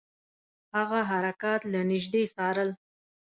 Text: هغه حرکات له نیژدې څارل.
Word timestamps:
هغه 0.77 0.99
حرکات 1.09 1.61
له 1.73 1.79
نیژدې 1.91 2.23
څارل. 2.35 2.69